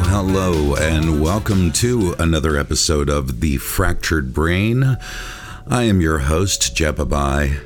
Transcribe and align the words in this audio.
Hello, 0.00 0.74
and 0.74 1.22
welcome 1.22 1.70
to 1.72 2.16
another 2.18 2.56
episode 2.56 3.08
of 3.08 3.40
The 3.40 3.58
Fractured 3.58 4.34
Brain. 4.34 4.98
I 5.68 5.84
am 5.84 6.00
your 6.00 6.18
host, 6.18 6.74
Jepabai. 6.74 7.60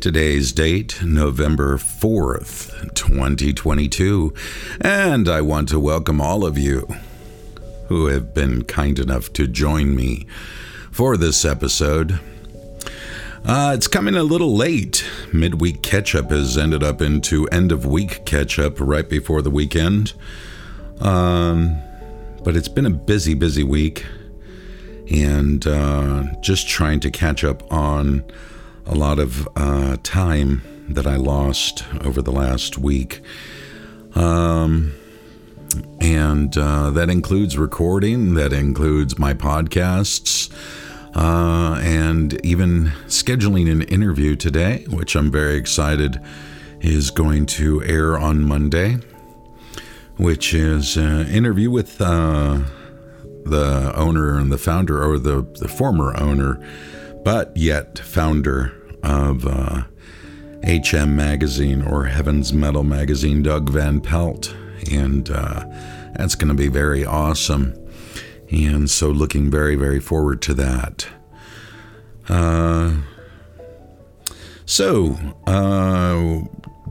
Today's 0.00 0.50
date, 0.52 1.00
November 1.04 1.76
4th, 1.76 2.94
2022, 2.94 4.34
and 4.80 5.28
I 5.28 5.40
want 5.40 5.68
to 5.68 5.78
welcome 5.78 6.20
all 6.20 6.44
of 6.44 6.58
you 6.58 6.88
who 7.86 8.06
have 8.06 8.34
been 8.34 8.64
kind 8.64 8.98
enough 8.98 9.32
to 9.34 9.46
join 9.46 9.94
me 9.94 10.26
for 10.90 11.16
this 11.16 11.44
episode. 11.44 12.18
Uh, 13.44 13.72
it's 13.74 13.88
coming 13.88 14.16
a 14.16 14.22
little 14.24 14.56
late. 14.56 15.04
Midweek 15.32 15.82
catch 15.82 16.14
up 16.14 16.30
has 16.30 16.58
ended 16.58 16.82
up 16.82 17.00
into 17.00 17.46
end 17.48 17.70
of 17.70 17.86
week 17.86 18.24
catch 18.24 18.58
up 18.58 18.80
right 18.80 19.08
before 19.08 19.42
the 19.42 19.50
weekend. 19.50 20.12
Um, 21.02 21.76
but 22.42 22.56
it's 22.56 22.68
been 22.68 22.86
a 22.86 22.90
busy, 22.90 23.34
busy 23.34 23.64
week. 23.64 24.06
And 25.10 25.66
uh, 25.66 26.24
just 26.40 26.68
trying 26.68 27.00
to 27.00 27.10
catch 27.10 27.44
up 27.44 27.70
on 27.72 28.24
a 28.86 28.94
lot 28.94 29.18
of 29.18 29.48
uh, 29.56 29.96
time 30.02 30.62
that 30.88 31.06
I 31.06 31.16
lost 31.16 31.84
over 32.02 32.22
the 32.22 32.32
last 32.32 32.78
week. 32.78 33.20
Um, 34.14 34.94
and 36.00 36.56
uh, 36.56 36.90
that 36.90 37.10
includes 37.10 37.56
recording, 37.56 38.34
that 38.34 38.52
includes 38.52 39.18
my 39.18 39.34
podcasts 39.34 40.50
uh, 41.14 41.78
and 41.82 42.44
even 42.44 42.92
scheduling 43.06 43.70
an 43.70 43.82
interview 43.82 44.36
today, 44.36 44.84
which 44.88 45.14
I'm 45.14 45.30
very 45.30 45.56
excited 45.56 46.20
is 46.80 47.10
going 47.10 47.46
to 47.46 47.82
air 47.84 48.18
on 48.18 48.42
Monday, 48.42 48.98
which 50.16 50.54
is 50.54 50.96
an 50.96 51.26
interview 51.28 51.70
with 51.70 52.00
uh, 52.00 52.60
the 53.44 53.92
owner 53.96 54.38
and 54.38 54.52
the 54.52 54.58
founder, 54.58 55.02
or 55.02 55.18
the, 55.18 55.42
the 55.58 55.68
former 55.68 56.16
owner, 56.16 56.60
but 57.24 57.56
yet 57.56 57.98
founder 57.98 58.72
of 59.02 59.46
uh, 59.46 59.82
HM 60.64 61.16
Magazine 61.16 61.82
or 61.82 62.04
Heaven's 62.04 62.52
Metal 62.52 62.84
Magazine, 62.84 63.42
Doug 63.42 63.68
Van 63.70 64.00
Pelt. 64.00 64.54
And 64.90 65.30
uh, 65.30 65.64
that's 66.14 66.34
going 66.34 66.48
to 66.48 66.54
be 66.54 66.68
very 66.68 67.04
awesome. 67.04 67.74
And 68.50 68.90
so, 68.90 69.08
looking 69.10 69.50
very, 69.50 69.76
very 69.76 69.98
forward 69.98 70.42
to 70.42 70.54
that. 70.54 71.06
Uh, 72.28 72.96
so, 74.66 75.16
uh, 75.46 76.40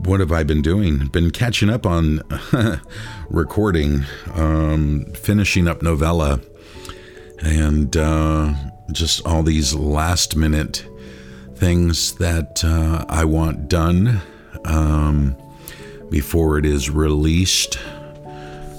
what 0.04 0.20
have 0.20 0.32
I 0.32 0.42
been 0.42 0.62
doing? 0.62 1.06
Been 1.06 1.30
catching 1.30 1.70
up 1.70 1.86
on 1.86 2.22
recording, 3.30 4.04
um, 4.34 5.06
finishing 5.14 5.68
up 5.68 5.82
novella, 5.82 6.40
and 7.40 7.96
uh, 7.96 8.54
just 8.90 9.24
all 9.26 9.42
these 9.42 9.74
last 9.74 10.36
minute 10.36 10.84
things 11.54 12.14
that 12.16 12.64
uh, 12.64 13.04
I 13.08 13.24
want 13.24 13.68
done 13.68 14.20
um, 14.64 15.36
before 16.10 16.58
it 16.58 16.66
is 16.66 16.90
released 16.90 17.78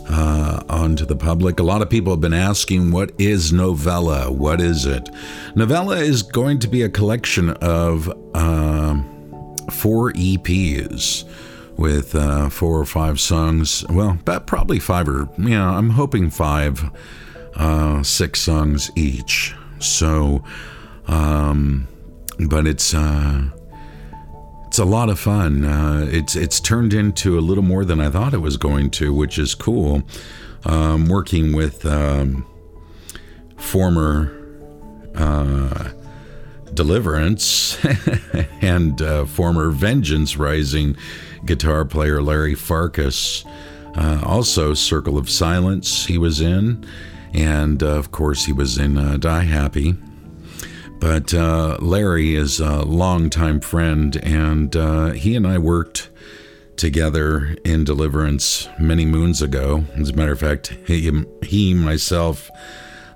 uh, 0.09 0.61
onto 0.67 1.05
the 1.05 1.15
public. 1.15 1.59
A 1.59 1.63
lot 1.63 1.81
of 1.81 1.89
people 1.89 2.11
have 2.11 2.21
been 2.21 2.33
asking, 2.33 2.91
what 2.91 3.11
is 3.17 3.53
novella? 3.53 4.29
What 4.29 4.59
is 4.59 4.85
it? 4.85 5.09
Novella 5.55 5.97
is 5.97 6.21
going 6.21 6.59
to 6.59 6.67
be 6.67 6.81
a 6.81 6.89
collection 6.89 7.51
of 7.51 8.11
uh, 8.33 9.01
four 9.71 10.11
EPs 10.13 11.25
with 11.77 12.15
uh, 12.15 12.49
four 12.49 12.79
or 12.79 12.85
five 12.85 13.19
songs. 13.19 13.85
Well, 13.89 14.11
about 14.11 14.47
probably 14.47 14.79
five 14.79 15.07
or, 15.07 15.29
yeah, 15.37 15.69
I'm 15.69 15.91
hoping 15.91 16.29
five, 16.29 16.89
uh, 17.55 18.03
six 18.03 18.41
songs 18.41 18.91
each. 18.95 19.55
So, 19.79 20.43
um, 21.07 21.87
but 22.47 22.67
it's, 22.67 22.93
uh, 22.93 23.49
it's 24.73 24.79
a 24.79 24.85
lot 24.85 25.07
of 25.07 25.19
fun. 25.19 25.65
Uh, 25.65 26.07
it's 26.09 26.35
it's 26.35 26.59
turned 26.59 26.95
into 26.95 27.37
a 27.37 27.41
little 27.41 27.63
more 27.63 27.85
than 27.85 27.99
I 27.99 28.09
thought 28.09 28.33
it 28.33 28.39
was 28.39 28.57
going 28.57 28.89
to, 28.91 29.13
which 29.13 29.37
is 29.37 29.53
cool. 29.53 30.01
Um, 30.65 31.07
working 31.07 31.53
with 31.53 31.85
um, 31.85 32.43
former 33.55 34.35
uh, 35.13 35.91
Deliverance 36.73 37.77
and 38.61 39.01
uh, 39.01 39.25
former 39.25 39.69
Vengeance 39.69 40.37
Rising 40.37 40.95
guitar 41.45 41.85
player 41.85 42.21
Larry 42.21 42.55
Farkas. 42.55 43.43
Uh, 43.95 44.21
also, 44.25 44.73
Circle 44.73 45.17
of 45.17 45.29
Silence, 45.29 46.05
he 46.05 46.17
was 46.17 46.41
in. 46.41 46.85
And 47.33 47.81
uh, 47.81 47.87
of 47.87 48.11
course, 48.11 48.45
he 48.45 48.53
was 48.53 48.77
in 48.77 48.97
uh, 48.97 49.17
Die 49.17 49.43
Happy. 49.43 49.95
But 50.99 51.33
uh, 51.33 51.77
Larry 51.81 52.35
is 52.35 52.59
a 52.59 52.83
longtime 52.83 53.59
friend, 53.59 54.15
and 54.23 54.73
uh, 54.75 55.09
he 55.09 55.35
and 55.35 55.45
I 55.45 55.57
worked 55.57 56.09
together 56.77 57.57
in 57.65 57.83
Deliverance 57.83 58.69
many 58.79 59.05
moons 59.05 59.41
ago. 59.41 59.83
As 59.95 60.09
a 60.09 60.13
matter 60.13 60.31
of 60.31 60.39
fact, 60.39 60.77
he, 60.87 61.11
he 61.43 61.73
myself, 61.73 62.49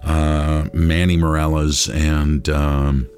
uh, 0.03 0.67
Manny 0.73 1.15
Morales, 1.15 1.89
and 1.89 2.49
um, 2.49 3.09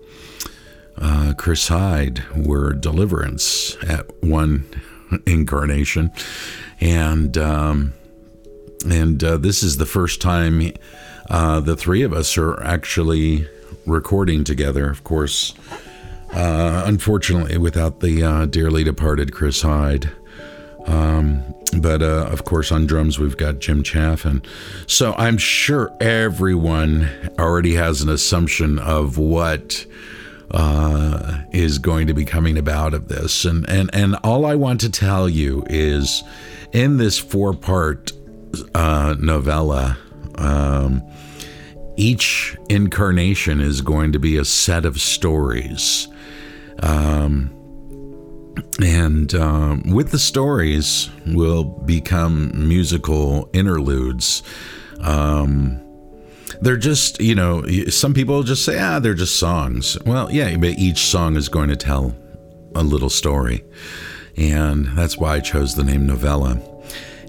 uh, 1.02 1.34
Chris 1.38 1.68
Hyde 1.68 2.24
were 2.36 2.74
Deliverance 2.74 3.78
at 3.84 4.06
one 4.24 4.66
incarnation, 5.26 6.12
and 6.80 7.38
um, 7.38 7.94
and 8.88 9.24
uh, 9.24 9.38
this 9.38 9.64
is 9.64 9.78
the 9.78 9.86
first 9.86 10.22
time 10.22 10.74
uh, 11.30 11.60
the 11.60 11.76
three 11.76 12.02
of 12.02 12.14
us 12.14 12.38
are 12.38 12.62
actually 12.64 13.48
recording 13.86 14.44
together. 14.44 14.90
Of 14.90 15.04
course, 15.04 15.54
uh, 16.34 16.84
unfortunately, 16.86 17.58
without 17.58 18.00
the 18.00 18.24
uh, 18.24 18.46
dearly 18.46 18.84
departed 18.84 19.34
Chris 19.34 19.62
Hyde. 19.62 20.12
Um, 20.86 21.44
but 21.78 22.02
uh, 22.02 22.28
of 22.31 22.46
course, 22.46 22.72
on 22.72 22.88
drums, 22.88 23.20
we've 23.20 23.38
got 23.38 23.60
Jim 23.60 23.84
Chaffin. 23.84 24.42
So 24.88 25.14
I'm 25.18 25.38
sure 25.38 25.96
everyone 26.02 27.10
already 27.38 27.76
has 27.76 28.02
an 28.02 28.10
assumption 28.10 28.80
of 28.80 29.18
what 29.18 29.86
uh, 30.52 31.40
is 31.52 31.78
going 31.78 32.08
to 32.08 32.14
be 32.14 32.26
coming 32.26 32.58
about 32.58 32.94
of 32.94 33.08
this. 33.08 33.46
And, 33.46 33.70
and, 33.70 33.90
and 33.94 34.16
all 34.24 34.46
I 34.46 34.56
want 34.56 34.82
to 34.82 34.90
tell 34.90 35.30
you 35.30 35.64
is 35.70 36.24
in 36.72 36.98
this 36.98 37.18
four 37.18 37.54
part 37.54 38.12
uh, 38.74 39.16
novella, 39.20 39.98
um, 40.36 41.04
each 41.98 42.58
incarnation 42.70 43.60
is 43.60 43.82
going 43.82 44.12
to 44.14 44.20
be 44.20 44.38
a 44.38 44.46
set 44.46 44.86
of 44.86 45.00
stories. 45.00 46.08
Um, 46.81 47.56
and 48.81 49.34
um, 49.36 49.84
with 49.92 50.12
the 50.12 50.20
stories 50.20 51.10
will 51.28 51.64
become 51.64 52.68
musical 52.68 53.50
interludes. 53.54 54.44
Um, 55.02 55.81
they're 56.62 56.78
just, 56.78 57.22
you 57.22 57.36
know, 57.36 57.66
some 57.90 58.14
people 58.14 58.44
just 58.44 58.66
say, 58.66 58.80
ah, 58.80 59.00
they're 59.00 59.14
just 59.14 59.38
songs. 59.38 59.97
Well, 60.06 60.31
yeah, 60.31 60.56
but 60.58 60.78
each 60.78 61.00
song 61.00 61.36
is 61.36 61.50
going 61.50 61.70
to 61.70 61.75
tell 61.75 62.16
a 62.75 62.84
little 62.84 63.09
story. 63.09 63.64
And 64.38 64.86
that's 64.98 65.18
why 65.18 65.36
I 65.36 65.39
chose 65.39 65.75
the 65.75 65.84
name 65.84 66.06
novella. 66.06 66.62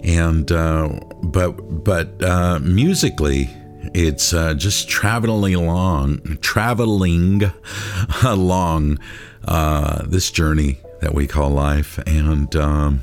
And, 0.04 0.50
uh, 0.50 1.00
but, 1.22 1.52
but 1.84 2.22
uh, 2.22 2.58
musically, 2.60 3.50
it's 3.94 4.32
uh, 4.32 4.54
just 4.54 4.88
traveling 4.88 5.54
along, 5.54 6.38
traveling 6.40 7.42
along 8.24 8.98
uh, 9.46 10.04
this 10.06 10.30
journey 10.30 10.78
that 11.00 11.14
we 11.14 11.26
call 11.26 11.50
life, 11.50 11.98
and 12.06 12.54
um, 12.56 13.02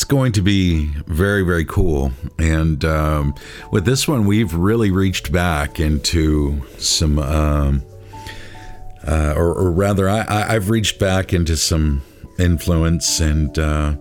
it's 0.00 0.06
going 0.06 0.32
to 0.32 0.40
be 0.40 0.86
very, 1.08 1.42
very 1.42 1.66
cool. 1.66 2.10
And 2.38 2.82
um, 2.86 3.34
with 3.70 3.84
this 3.84 4.08
one, 4.08 4.24
we've 4.24 4.54
really 4.54 4.90
reached 4.90 5.30
back 5.30 5.78
into 5.78 6.66
some, 6.78 7.18
um, 7.18 7.82
uh, 9.06 9.34
or, 9.36 9.52
or, 9.52 9.70
rather, 9.70 10.08
I, 10.08 10.54
have 10.54 10.70
reached 10.70 10.98
back 10.98 11.34
into 11.34 11.54
some 11.54 12.00
influence 12.38 13.20
and 13.20 13.58
uh, 13.58 13.96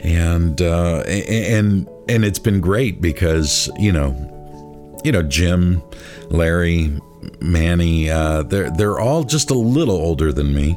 and 0.00 0.60
uh, 0.60 1.02
and 1.06 1.88
and 2.08 2.24
it's 2.24 2.40
been 2.40 2.60
great 2.60 3.00
because 3.00 3.70
you 3.78 3.92
know 3.92 4.98
you 5.04 5.12
know, 5.12 5.22
Jim, 5.22 5.80
Larry, 6.28 6.90
Manny, 7.40 8.10
uh, 8.10 8.42
they're 8.42 8.70
they're 8.72 8.98
all 8.98 9.22
just 9.22 9.52
a 9.52 9.54
little 9.54 9.94
older 9.94 10.32
than 10.32 10.52
me. 10.52 10.76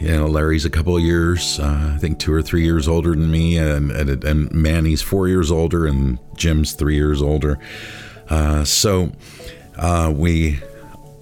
Uh, 0.00 0.04
you 0.04 0.16
know, 0.16 0.26
Larry's 0.26 0.64
a 0.64 0.70
couple 0.70 0.96
of 0.96 1.02
years, 1.02 1.58
uh, 1.60 1.92
I 1.94 1.98
think 1.98 2.18
two 2.18 2.32
or 2.32 2.42
three 2.42 2.64
years 2.64 2.88
older 2.88 3.10
than 3.10 3.30
me, 3.30 3.58
and, 3.58 3.90
and, 3.90 4.24
and 4.24 4.52
Manny's 4.52 5.02
four 5.02 5.28
years 5.28 5.50
older, 5.50 5.86
and 5.86 6.18
Jim's 6.36 6.72
three 6.72 6.96
years 6.96 7.22
older. 7.22 7.58
Uh, 8.28 8.64
so 8.64 9.12
uh, 9.76 10.12
we, 10.14 10.60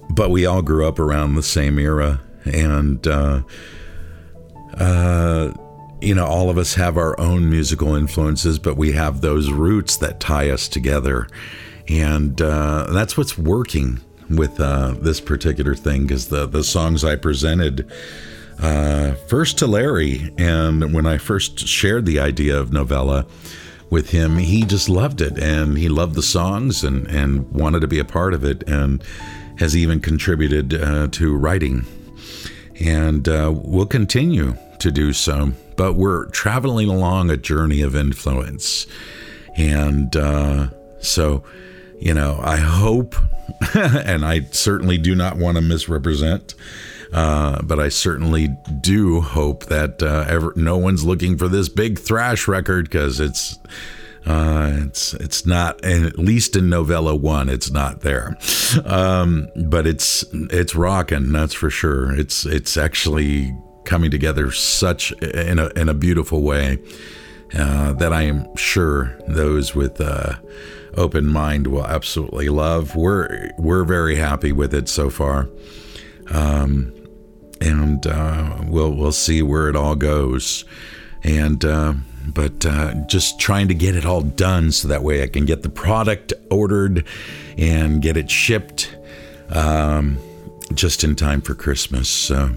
but 0.09 0.29
we 0.29 0.45
all 0.45 0.61
grew 0.61 0.87
up 0.87 0.99
around 0.99 1.35
the 1.35 1.43
same 1.43 1.79
era, 1.79 2.21
and 2.45 3.05
uh, 3.07 3.41
you 6.01 6.15
know, 6.15 6.25
all 6.25 6.49
of 6.49 6.57
us 6.57 6.75
have 6.75 6.97
our 6.97 7.19
own 7.19 7.49
musical 7.49 7.95
influences, 7.95 8.57
but 8.59 8.77
we 8.77 8.93
have 8.93 9.21
those 9.21 9.51
roots 9.51 9.97
that 9.97 10.19
tie 10.19 10.49
us 10.49 10.67
together. 10.67 11.27
And 11.87 12.41
uh, 12.41 12.87
that's 12.91 13.17
what's 13.17 13.37
working 13.37 13.99
with 14.29 14.59
uh, 14.59 14.95
this 14.99 15.19
particular 15.19 15.75
thing 15.75 16.03
because 16.03 16.29
the, 16.29 16.45
the 16.45 16.63
songs 16.63 17.03
I 17.03 17.15
presented 17.15 17.89
uh, 18.59 19.13
first 19.27 19.57
to 19.59 19.67
Larry, 19.67 20.33
and 20.37 20.93
when 20.93 21.05
I 21.05 21.17
first 21.17 21.67
shared 21.67 22.05
the 22.05 22.19
idea 22.19 22.59
of 22.59 22.71
novella 22.71 23.25
with 23.89 24.11
him, 24.11 24.37
he 24.37 24.63
just 24.63 24.89
loved 24.89 25.21
it 25.21 25.37
and 25.39 25.77
he 25.77 25.89
loved 25.89 26.15
the 26.15 26.21
songs 26.21 26.83
and, 26.83 27.07
and 27.07 27.49
wanted 27.51 27.79
to 27.81 27.87
be 27.87 27.99
a 27.99 28.05
part 28.05 28.33
of 28.33 28.43
it 28.43 28.63
and 28.67 29.03
has 29.57 29.75
even 29.75 29.99
contributed 29.99 30.73
uh, 30.73 31.07
to 31.11 31.35
writing. 31.35 31.85
And 32.79 33.27
uh, 33.27 33.51
we'll 33.55 33.87
continue 33.87 34.55
to 34.79 34.91
do 34.91 35.11
so 35.11 35.53
but 35.79 35.93
we're 35.93 36.25
traveling 36.25 36.89
along 36.89 37.29
a 37.29 37.37
journey 37.37 37.81
of 37.81 37.95
influence. 37.95 38.85
And 39.55 40.13
uh, 40.13 40.71
so, 40.99 41.41
you 42.01 42.13
know, 42.13 42.37
I 42.43 42.57
hope, 42.57 43.15
and 43.73 44.25
I 44.25 44.41
certainly 44.51 44.97
do 44.97 45.15
not 45.15 45.37
want 45.37 45.55
to 45.55 45.61
misrepresent, 45.61 46.55
uh, 47.13 47.61
but 47.63 47.79
I 47.79 47.89
certainly 47.89 48.49
do 48.81 49.21
hope 49.21 49.65
that 49.65 50.01
uh, 50.03 50.25
ever, 50.27 50.53
no 50.55 50.77
one's 50.77 51.05
looking 51.05 51.37
for 51.37 51.47
this 51.47 51.69
big 51.69 51.99
thrash 51.99 52.47
record 52.47 52.85
because 52.85 53.19
it's. 53.19 53.59
Uh, 54.25 54.81
it's 54.81 55.13
it's 55.13 55.45
not, 55.45 55.83
and 55.83 56.05
at 56.05 56.19
least 56.19 56.57
in 56.57 56.69
novella 56.69 57.15
one, 57.15 57.47
it's 57.47 57.71
not 57.71 58.01
there. 58.01 58.37
Um, 58.85 59.47
but 59.55 59.87
it's 59.87 60.25
it's 60.33 60.75
rocking, 60.75 61.31
that's 61.31 61.53
for 61.53 61.69
sure. 61.69 62.13
It's 62.13 62.45
it's 62.45 62.75
actually 62.75 63.55
coming 63.85 64.11
together 64.11 64.51
such 64.51 65.13
in 65.13 65.57
a 65.57 65.67
in 65.69 65.87
a 65.87 65.93
beautiful 65.93 66.43
way 66.43 66.77
uh, 67.57 67.93
that 67.93 68.13
I 68.13 68.23
am 68.23 68.55
sure 68.55 69.17
those 69.27 69.73
with 69.73 69.99
uh, 69.99 70.35
open 70.95 71.25
mind 71.25 71.67
will 71.67 71.85
absolutely 71.85 72.49
love. 72.49 72.95
We're 72.95 73.51
we're 73.57 73.83
very 73.83 74.15
happy 74.15 74.51
with 74.51 74.73
it 74.73 74.89
so 74.89 75.09
far, 75.09 75.49
um, 76.31 76.93
and 77.61 78.05
uh, 78.07 78.57
we'll 78.63 78.91
we'll 78.91 79.11
see 79.11 79.41
where 79.41 79.69
it 79.69 79.75
all 79.75 79.95
goes, 79.95 80.65
and. 81.23 81.63
Uh, 81.63 81.93
but 82.33 82.63
uh, 82.63 82.93
just 83.07 83.39
trying 83.39 83.69
to 83.69 83.73
get 83.73 83.95
it 83.95 84.05
all 84.05 84.21
done 84.21 84.71
so 84.71 84.87
that 84.87 85.01
way 85.01 85.23
I 85.23 85.27
can 85.27 85.45
get 85.45 85.63
the 85.63 85.69
product 85.69 86.31
ordered 86.51 87.05
and 87.57 88.03
get 88.03 88.17
it 88.17 88.29
shipped 88.29 88.95
um, 89.49 90.19
just 90.73 91.03
in 91.03 91.15
time 91.15 91.41
for 91.41 91.55
Christmas. 91.55 92.07
So, 92.07 92.55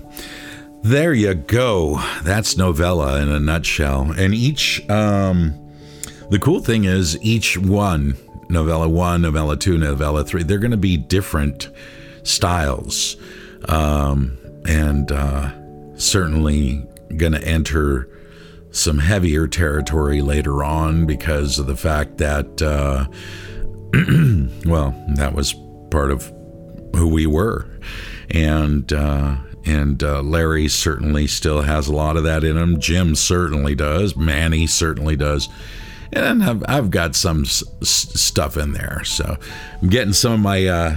there 0.83 1.15
you 1.15 1.35
go. 1.35 2.03
That's 2.25 2.57
novella 2.57 3.23
in 3.23 3.29
a 3.29 3.39
nutshell. 3.39 4.13
And 4.19 4.35
each, 4.35 4.89
um, 4.91 5.55
the 6.29 6.41
cool 6.41 6.61
thing 6.61 6.85
is, 6.85 7.21
each 7.23 7.57
one, 7.57 8.17
novella 8.49 8.89
one, 8.89 9.23
novella 9.23 9.57
two, 9.57 9.79
novella 9.79 10.25
three, 10.25 10.43
they're 10.43 10.59
going 10.59 10.73
to 10.73 10.77
be 10.77 10.97
different 10.97 11.71
styles. 12.25 13.17
Um, 13.69 14.37
and 14.67 15.11
uh, 15.11 15.51
certainly 15.97 16.87
going 17.17 17.33
to 17.33 17.45
enter 17.45 18.09
some 18.71 18.99
heavier 18.99 19.47
territory 19.47 20.23
later 20.23 20.65
on 20.65 21.05
because 21.07 21.59
of 21.59 21.67
the 21.67 21.77
fact 21.77 22.19
that, 22.19 22.63
uh, 22.63 23.07
well, 24.69 24.95
that 25.17 25.35
was 25.35 25.55
part 25.91 26.11
of 26.11 26.33
who 26.95 27.09
we 27.09 27.27
were. 27.27 27.69
And, 28.31 28.91
uh, 28.93 29.37
and 29.67 30.03
uh, 30.03 30.23
Larry 30.23 30.69
certainly 30.69 31.27
still 31.27 31.63
has 31.63 31.87
a 31.87 31.93
lot 31.93 32.17
of 32.17 32.25
that 32.25 32.45
in 32.45 32.57
him. 32.57 32.81
Jim 32.81 33.15
certainly 33.15 33.75
does. 33.75 34.17
Manny 34.17 34.67
certainly 34.67 35.17
does. 35.17 35.49
And 36.15 36.43
I've, 36.43 36.63
I've 36.67 36.91
got 36.91 37.15
some 37.15 37.43
s- 37.43 37.65
stuff 37.83 38.57
in 38.57 38.73
there. 38.73 39.03
So 39.05 39.37
I'm 39.81 39.89
getting 39.89 40.13
some 40.13 40.33
of 40.33 40.41
my 40.41 40.67
uh, 40.67 40.97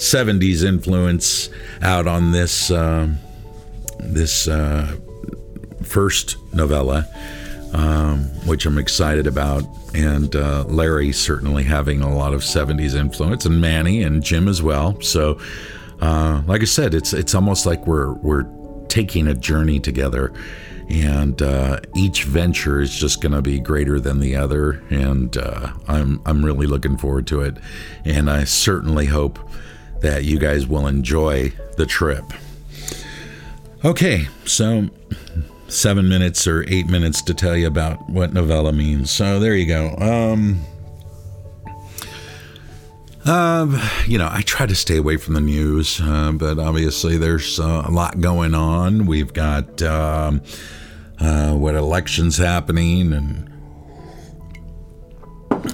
70s 0.00 0.64
influence 0.64 1.50
out 1.82 2.06
on 2.06 2.32
this, 2.32 2.70
uh, 2.70 3.08
this 3.98 4.48
uh, 4.48 4.96
first 5.82 6.36
novella, 6.54 7.06
um, 7.72 8.24
which 8.46 8.66
I'm 8.66 8.78
excited 8.78 9.26
about. 9.26 9.62
And 9.94 10.34
uh, 10.34 10.64
Larry 10.64 11.12
certainly 11.12 11.64
having 11.64 12.00
a 12.00 12.14
lot 12.14 12.32
of 12.32 12.40
70s 12.40 12.94
influence, 12.94 13.44
and 13.44 13.60
Manny 13.60 14.02
and 14.02 14.22
Jim 14.22 14.48
as 14.48 14.62
well. 14.62 15.00
So 15.00 15.38
uh, 16.00 16.42
like 16.46 16.62
I 16.62 16.66
said, 16.66 16.94
it's 16.94 17.12
it's 17.12 17.34
almost 17.34 17.66
like 17.66 17.86
we're 17.86 18.12
we're 18.14 18.46
taking 18.88 19.28
a 19.28 19.34
journey 19.34 19.78
together, 19.78 20.32
and 20.88 21.40
uh, 21.42 21.80
each 21.94 22.24
venture 22.24 22.80
is 22.80 22.94
just 22.94 23.20
going 23.20 23.32
to 23.32 23.42
be 23.42 23.60
greater 23.60 24.00
than 24.00 24.18
the 24.20 24.34
other. 24.36 24.82
And 24.90 25.36
uh, 25.36 25.72
I'm 25.88 26.22
I'm 26.24 26.44
really 26.44 26.66
looking 26.66 26.96
forward 26.96 27.26
to 27.28 27.42
it, 27.42 27.58
and 28.04 28.30
I 28.30 28.44
certainly 28.44 29.06
hope 29.06 29.38
that 30.02 30.24
you 30.24 30.38
guys 30.38 30.66
will 30.66 30.86
enjoy 30.86 31.52
the 31.76 31.86
trip. 31.86 32.24
Okay, 33.84 34.28
so 34.44 34.88
seven 35.68 36.08
minutes 36.08 36.46
or 36.46 36.64
eight 36.68 36.86
minutes 36.86 37.22
to 37.22 37.34
tell 37.34 37.56
you 37.56 37.66
about 37.66 38.08
what 38.10 38.32
novella 38.32 38.72
means. 38.72 39.10
So 39.10 39.38
there 39.38 39.54
you 39.54 39.66
go. 39.66 39.94
Um, 39.96 40.64
uh, 43.24 43.90
you 44.06 44.18
know, 44.18 44.28
I 44.30 44.42
try 44.42 44.66
to 44.66 44.74
stay 44.74 44.96
away 44.96 45.16
from 45.16 45.34
the 45.34 45.40
news, 45.40 46.00
uh, 46.00 46.32
but 46.32 46.58
obviously 46.58 47.16
there's 47.18 47.60
uh, 47.60 47.84
a 47.86 47.90
lot 47.90 48.20
going 48.20 48.54
on. 48.54 49.06
We've 49.06 49.32
got 49.32 49.82
um, 49.82 50.42
uh, 51.18 51.52
what 51.52 51.74
elections 51.74 52.38
happening, 52.38 53.12
and 53.12 53.49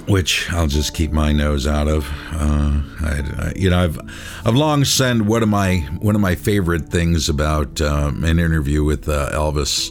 which 0.07 0.51
I'll 0.51 0.67
just 0.67 0.93
keep 0.93 1.11
my 1.11 1.31
nose 1.31 1.67
out 1.67 1.87
of. 1.87 2.07
Uh, 2.31 2.81
I, 3.01 3.23
I, 3.37 3.53
you 3.55 3.69
know, 3.69 3.79
I've 3.79 3.99
I've 4.45 4.55
long 4.55 4.85
said 4.85 5.27
one 5.27 5.43
of 5.43 5.49
my 5.49 5.77
one 5.99 6.15
of 6.15 6.21
my 6.21 6.35
favorite 6.35 6.89
things 6.89 7.29
about 7.29 7.81
um, 7.81 8.23
an 8.23 8.39
interview 8.39 8.83
with 8.83 9.07
uh, 9.07 9.29
Elvis. 9.31 9.89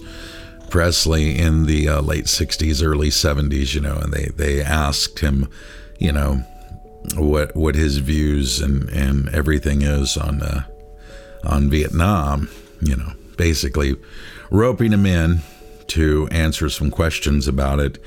Presley 0.69 1.39
in 1.39 1.67
the 1.67 1.89
late 2.01 2.25
60s, 2.25 2.85
early 2.85 3.09
70s, 3.09 3.73
you 3.73 3.81
know, 3.81 3.95
and 3.99 4.13
they, 4.13 4.27
they 4.35 4.61
asked 4.61 5.21
him, 5.21 5.49
you 6.01 6.11
know, 6.11 6.45
what 7.15 7.55
what 7.55 7.75
his 7.75 7.99
views 7.99 8.61
and, 8.61 8.89
and 8.91 9.29
everything 9.29 9.83
is 9.83 10.17
on 10.17 10.43
uh, 10.43 10.63
on 11.45 11.71
Vietnam. 11.71 12.49
You 12.81 12.97
know, 12.97 13.13
basically 13.37 13.97
roping 14.51 14.93
him 14.93 15.07
in 15.07 15.41
to 15.89 16.29
answer 16.31 16.69
some 16.69 16.91
questions 16.91 17.47
about 17.49 17.79
it. 17.79 17.99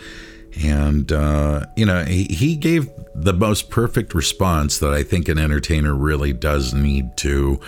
And, 0.64 1.12
uh, 1.12 1.66
you 1.76 1.86
know, 1.86 2.04
he, 2.04 2.24
he 2.26 2.56
gave 2.56 2.90
the 3.14 3.34
most 3.34 3.70
perfect 3.70 4.14
response 4.14 4.80
that 4.80 4.94
I 4.94 5.04
think 5.04 5.30
an 5.30 5.38
entertainer 5.38 5.94
really 5.94 6.34
does 6.34 6.74
need 6.74 7.16
to 7.18 7.60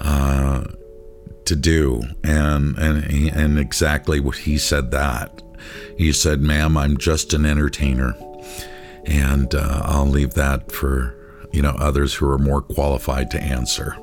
uh, 0.00 0.64
to 1.44 1.56
do. 1.56 2.02
And, 2.24 2.76
and, 2.76 3.04
and 3.30 3.58
exactly 3.58 4.20
what 4.20 4.36
he 4.38 4.58
said 4.58 4.90
that. 4.90 5.42
He 5.96 6.12
said, 6.12 6.40
ma'am, 6.40 6.76
I'm 6.76 6.96
just 6.96 7.32
an 7.32 7.46
entertainer 7.46 8.14
and 9.06 9.54
uh, 9.54 9.82
I'll 9.84 10.06
leave 10.06 10.34
that 10.34 10.72
for 10.72 11.14
you 11.52 11.62
know 11.62 11.74
others 11.78 12.14
who 12.14 12.28
are 12.28 12.38
more 12.38 12.60
qualified 12.60 13.30
to 13.30 13.40
answer. 13.40 13.96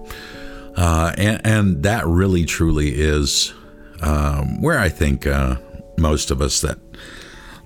Uh, 0.76 1.14
and, 1.18 1.42
and, 1.46 1.84
that 1.84 2.04
really 2.08 2.46
truly 2.46 2.96
is 2.96 3.54
um, 4.02 4.60
where 4.60 4.80
I 4.80 4.90
think 4.90 5.28
uh, 5.28 5.58
most 6.00 6.32
of 6.32 6.42
us 6.42 6.62
that 6.62 6.80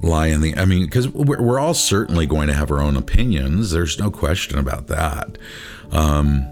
lie 0.02 0.28
in 0.28 0.42
the. 0.42 0.56
I 0.56 0.66
mean, 0.66 0.86
because 0.86 1.08
we're, 1.10 1.42
we're, 1.42 1.60
all 1.60 1.74
certainly 1.74 2.26
going 2.26 2.48
to 2.48 2.54
have 2.54 2.72
our 2.72 2.82
own 2.82 2.96
opinions. 2.96 3.72
There's 3.72 4.00
no 4.00 4.12
question 4.12 4.58
about 4.58 4.88
that. 4.88 5.38
Um, 5.92 6.46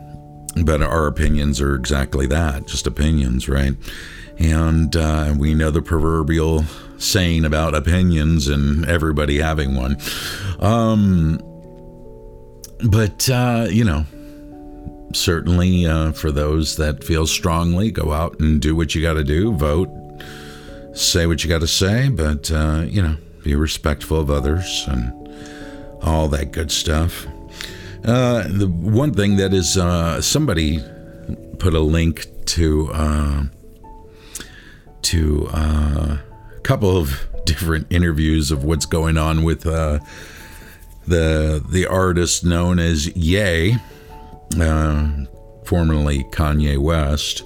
but 0.63 0.81
our 0.81 1.07
opinions 1.07 1.59
are 1.59 1.75
exactly 1.75 2.27
that, 2.27 2.67
just 2.67 2.87
opinions, 2.87 3.49
right? 3.49 3.73
And 4.37 4.95
uh, 4.95 5.33
we 5.37 5.53
know 5.53 5.71
the 5.71 5.81
proverbial 5.81 6.63
saying 6.97 7.45
about 7.45 7.75
opinions 7.75 8.47
and 8.47 8.85
everybody 8.85 9.39
having 9.39 9.75
one. 9.75 9.97
Um, 10.59 11.39
but, 12.89 13.29
uh, 13.29 13.67
you 13.69 13.83
know, 13.83 14.05
certainly 15.13 15.85
uh, 15.85 16.11
for 16.11 16.31
those 16.31 16.77
that 16.77 17.03
feel 17.03 17.27
strongly, 17.27 17.91
go 17.91 18.11
out 18.11 18.39
and 18.39 18.61
do 18.61 18.75
what 18.75 18.95
you 18.95 19.01
got 19.01 19.13
to 19.13 19.23
do, 19.23 19.53
vote, 19.53 19.89
say 20.93 21.25
what 21.25 21.43
you 21.43 21.49
got 21.49 21.61
to 21.61 21.67
say, 21.67 22.09
but, 22.09 22.51
uh, 22.51 22.85
you 22.87 23.01
know, 23.01 23.17
be 23.45 23.55
respectful 23.55 24.19
of 24.19 24.31
others 24.31 24.85
and 24.87 25.13
all 26.01 26.27
that 26.27 26.51
good 26.51 26.71
stuff. 26.71 27.27
Uh, 28.03 28.43
the 28.47 28.67
one 28.67 29.13
thing 29.13 29.37
that 29.37 29.53
is, 29.53 29.77
uh, 29.77 30.19
somebody 30.19 30.83
put 31.59 31.73
a 31.73 31.79
link 31.79 32.27
to 32.45 32.89
uh, 32.91 33.43
to 35.03 35.47
uh, 35.53 36.17
couple 36.63 36.97
of 36.97 37.27
different 37.45 37.85
interviews 37.91 38.49
of 38.49 38.63
what's 38.63 38.87
going 38.87 39.17
on 39.17 39.43
with 39.43 39.67
uh, 39.67 39.99
the 41.07 41.63
the 41.69 41.85
artist 41.85 42.43
known 42.43 42.79
as 42.79 43.15
Ye, 43.15 43.77
uh, 44.59 45.09
formerly 45.65 46.23
Kanye 46.31 46.79
West, 46.79 47.43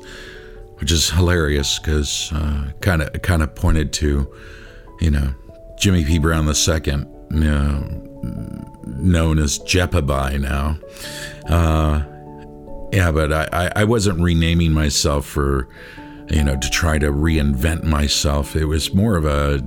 which 0.78 0.94
is 0.94 1.10
hilarious 1.10 1.78
because 1.78 2.32
kind 2.80 3.02
of 3.02 3.22
kind 3.22 3.44
of 3.44 3.54
pointed 3.54 3.92
to, 3.94 4.34
you 5.02 5.12
know, 5.12 5.34
Jimmy 5.80 6.04
P. 6.04 6.20
Brown 6.20 6.46
II, 6.46 7.06
know, 7.32 7.80
known 8.86 9.40
as 9.40 9.60
Jepabai 9.60 10.40
now. 10.40 10.78
Uh, 11.48 12.04
yeah, 12.92 13.12
but 13.12 13.32
I, 13.32 13.72
I 13.76 13.84
wasn't 13.86 14.20
renaming 14.20 14.74
myself 14.74 15.26
for, 15.26 15.70
you 16.30 16.44
know, 16.44 16.58
to 16.58 16.70
try 16.70 16.98
to 16.98 17.12
reinvent 17.12 17.84
myself. 17.84 18.58
It 18.58 18.66
was 18.66 18.94
more 18.94 19.16
of 19.16 19.26
a, 19.26 19.66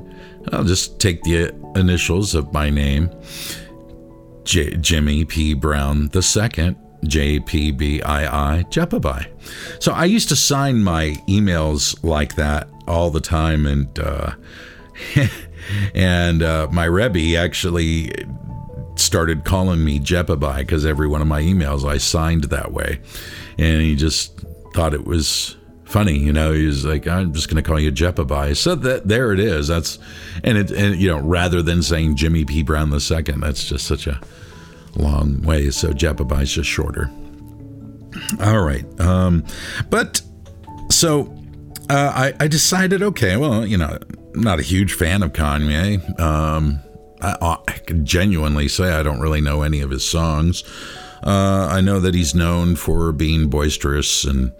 I'll 0.53 0.65
just 0.65 1.01
take 1.01 1.23
the 1.23 1.55
initials 1.77 2.35
of 2.35 2.53
my 2.53 2.69
name, 2.69 3.11
J- 4.45 4.77
Jimmy 4.77 5.25
P. 5.25 5.55
Brown 5.55 6.11
II, 6.15 6.77
JPBII, 7.05 8.03
Jepabai. 8.03 9.27
So 9.83 9.93
I 9.93 10.05
used 10.05 10.29
to 10.29 10.37
sign 10.37 10.83
my 10.83 11.17
emails 11.27 12.03
like 12.05 12.35
that 12.35 12.69
all 12.87 13.11
the 13.11 13.21
time, 13.21 13.67
and 13.67 13.99
uh, 13.99 14.33
and 15.95 16.43
uh, 16.43 16.69
my 16.71 16.85
Rebbe 16.85 17.37
actually 17.37 18.13
started 18.97 19.45
calling 19.45 19.85
me 19.85 19.99
Jepabai 19.99 20.59
because 20.59 20.85
every 20.85 21.09
one 21.09 21.21
of 21.21 21.29
my 21.29 21.43
emails 21.43 21.89
I 21.89 21.99
signed 21.99 22.45
that 22.45 22.73
way. 22.73 23.01
And 23.59 23.81
he 23.83 23.97
just 23.97 24.41
thought 24.75 24.95
it 24.95 25.05
was 25.05 25.57
funny, 25.85 26.19
you 26.19 26.33
know. 26.33 26.53
He 26.53 26.67
was 26.67 26.85
like, 26.85 27.07
"I'm 27.07 27.33
just 27.33 27.49
going 27.49 27.63
to 27.63 27.69
call 27.69 27.79
you 27.79 27.93
Jepabai." 27.93 28.57
So 28.57 28.75
that 28.77 29.09
there 29.09 29.33
it 29.33 29.41
is. 29.41 29.69
That's 29.69 29.99
and 30.43 30.59
it 30.59 30.71
and 30.71 30.97
you 30.97 31.09
know, 31.09 31.21
rather 31.21 31.63
than 31.63 31.83
saying 31.83 32.17
Jimmy 32.17 32.45
P. 32.45 32.63
Brown 32.63 32.91
the 32.91 33.01
second, 33.01 33.41
that's 33.41 33.69
just 33.69 33.87
such 33.87 34.07
a 34.07 34.21
long 34.97 35.43
way. 35.43 35.71
So 35.71 35.93
Jepabai 35.93 36.43
is 36.43 36.53
just 36.53 36.71
shorter. 36.71 37.11
All 38.41 38.61
right, 38.63 38.85
um, 39.01 39.45
but 39.91 40.21
so 40.91 41.35
uh, 41.93 42.13
I, 42.15 42.45
I 42.45 42.49
decided, 42.49 43.03
okay, 43.03 43.37
well, 43.37 43.67
you 43.67 43.77
know, 43.77 43.99
not 44.33 44.59
a 44.59 44.63
huge 44.63 44.95
fan 44.95 45.23
of 45.23 45.35
Kanye. 45.35 46.19
Um, 46.19 46.81
I, 47.21 47.59
I 47.69 47.73
can 47.73 48.07
genuinely 48.07 48.69
say 48.69 48.93
I 48.95 49.03
don't 49.03 49.21
really 49.21 49.43
know 49.43 49.61
any 49.61 49.81
of 49.81 49.91
his 49.91 50.03
songs. 50.03 50.65
Uh, 51.23 51.69
I 51.71 51.83
know 51.83 52.01
that 52.01 52.15
he's 52.15 52.35
known 52.35 52.77
for 52.77 53.13
being 53.13 53.49
boisterous 53.49 54.25
and 54.25 54.53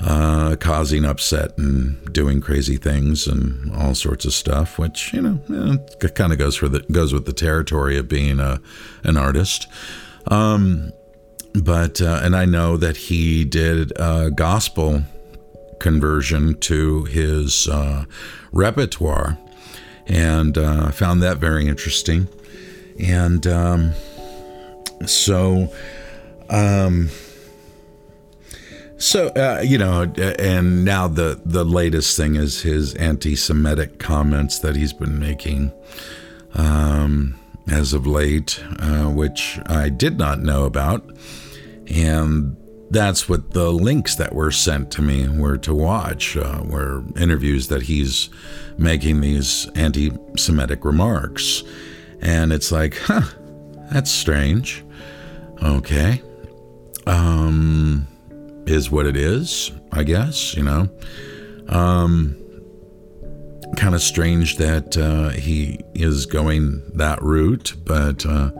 uh, 0.00 0.56
causing 0.56 1.04
upset 1.04 1.56
and 1.56 2.12
doing 2.12 2.40
crazy 2.40 2.76
things 2.76 3.28
and 3.28 3.72
all 3.76 3.94
sorts 3.94 4.24
of 4.24 4.34
stuff, 4.34 4.76
which 4.76 5.14
you 5.14 5.22
know 5.22 5.78
eh, 6.02 6.08
kind 6.08 6.32
of 6.32 6.38
goes 6.38 6.56
for 6.56 6.68
the 6.68 6.80
goes 6.92 7.12
with 7.14 7.26
the 7.26 7.32
territory 7.32 7.96
of 7.96 8.08
being 8.08 8.40
a 8.40 8.60
an 9.04 9.16
artist. 9.16 9.68
Um, 10.26 10.92
but 11.54 12.02
uh, 12.02 12.20
and 12.22 12.36
I 12.36 12.44
know 12.44 12.76
that 12.76 12.96
he 12.96 13.44
did 13.44 13.92
a 13.96 14.30
gospel 14.30 15.04
conversion 15.78 16.54
to 16.60 17.04
his 17.04 17.68
uh, 17.68 18.04
repertoire 18.52 19.38
and 20.06 20.56
uh, 20.56 20.90
found 20.90 21.22
that 21.22 21.38
very 21.38 21.66
interesting. 21.66 22.28
And 22.98 23.46
um, 23.46 23.92
so, 25.04 25.72
um, 26.48 27.10
so 28.96 29.28
uh, 29.28 29.62
you 29.62 29.76
know, 29.78 30.02
and 30.38 30.84
now 30.84 31.08
the 31.08 31.40
the 31.44 31.64
latest 31.64 32.16
thing 32.16 32.36
is 32.36 32.62
his 32.62 32.94
anti-Semitic 32.94 33.98
comments 33.98 34.60
that 34.60 34.76
he's 34.76 34.94
been 34.94 35.18
making 35.18 35.72
um, 36.54 37.34
as 37.68 37.92
of 37.92 38.06
late, 38.06 38.62
uh, 38.78 39.10
which 39.10 39.58
I 39.66 39.90
did 39.90 40.18
not 40.18 40.40
know 40.40 40.64
about, 40.64 41.04
and 41.88 42.56
that's 42.90 43.28
what 43.28 43.50
the 43.52 43.70
links 43.70 44.14
that 44.16 44.34
were 44.34 44.50
sent 44.50 44.90
to 44.92 45.02
me 45.02 45.28
were 45.28 45.58
to 45.58 45.74
watch 45.74 46.36
uh, 46.36 46.62
were 46.64 47.04
interviews 47.16 47.68
that 47.68 47.82
he's 47.82 48.30
making 48.78 49.20
these 49.20 49.68
anti-semitic 49.74 50.84
remarks. 50.84 51.62
And 52.20 52.52
it's 52.52 52.70
like 52.72 52.96
huh 52.98 53.22
that's 53.90 54.10
strange. 54.10 54.84
Okay. 55.62 56.22
Um 57.06 58.06
is 58.66 58.90
what 58.90 59.06
it 59.06 59.16
is 59.16 59.70
i 59.92 60.02
guess 60.02 60.56
you 60.56 60.62
know? 60.62 60.88
Um 61.68 62.36
kind 63.76 63.94
of 63.94 64.02
strange 64.02 64.56
that 64.56 64.96
uh, 64.96 65.30
he 65.30 65.78
is 65.94 66.24
going 66.26 66.82
that 66.94 67.20
route 67.22 67.74
but 67.84 68.24
uh, 68.24 68.50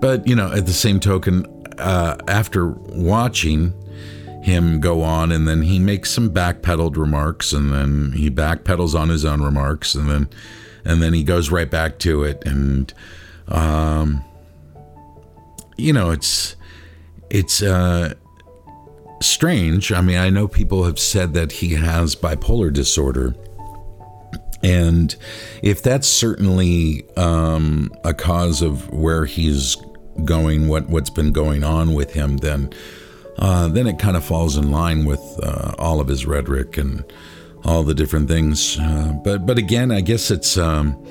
but 0.00 0.26
you 0.26 0.34
know 0.34 0.52
at 0.52 0.66
the 0.66 0.72
same 0.72 1.00
token 1.00 1.44
uh, 1.78 2.16
after 2.28 2.68
watching 2.68 3.72
him 4.42 4.80
go 4.80 5.02
on, 5.02 5.32
and 5.32 5.48
then 5.48 5.62
he 5.62 5.78
makes 5.78 6.10
some 6.10 6.30
backpedaled 6.30 6.96
remarks, 6.96 7.52
and 7.52 7.72
then 7.72 8.12
he 8.12 8.30
backpedals 8.30 8.98
on 8.98 9.08
his 9.08 9.24
own 9.24 9.42
remarks, 9.42 9.94
and 9.94 10.08
then 10.10 10.28
and 10.84 11.02
then 11.02 11.14
he 11.14 11.24
goes 11.24 11.50
right 11.50 11.70
back 11.70 11.98
to 12.00 12.24
it, 12.24 12.42
and 12.44 12.92
um, 13.48 14.22
you 15.76 15.92
know, 15.92 16.10
it's 16.10 16.56
it's 17.30 17.62
uh, 17.62 18.14
strange. 19.20 19.92
I 19.92 20.00
mean, 20.00 20.18
I 20.18 20.30
know 20.30 20.46
people 20.46 20.84
have 20.84 20.98
said 20.98 21.34
that 21.34 21.52
he 21.52 21.74
has 21.74 22.14
bipolar 22.14 22.72
disorder. 22.72 23.34
And 24.62 25.14
if 25.62 25.82
that's 25.82 26.08
certainly 26.08 27.04
um, 27.16 27.92
a 28.02 28.14
cause 28.14 28.62
of 28.62 28.90
where 28.90 29.26
he's 29.26 29.76
going, 30.24 30.68
what 30.68 30.88
what's 30.88 31.10
been 31.10 31.32
going 31.32 31.64
on 31.64 31.94
with 31.94 32.12
him, 32.12 32.38
then 32.38 32.72
uh, 33.38 33.68
then 33.68 33.86
it 33.86 33.98
kind 33.98 34.16
of 34.16 34.24
falls 34.24 34.56
in 34.56 34.70
line 34.70 35.04
with 35.04 35.20
uh, 35.42 35.74
all 35.78 36.00
of 36.00 36.08
his 36.08 36.26
rhetoric 36.26 36.76
and 36.76 37.04
all 37.64 37.82
the 37.82 37.94
different 37.94 38.28
things. 38.28 38.78
Uh, 38.78 39.12
but 39.24 39.46
but 39.46 39.58
again, 39.58 39.90
I 39.90 40.00
guess 40.00 40.30
it's 40.30 40.56
um, 40.56 41.02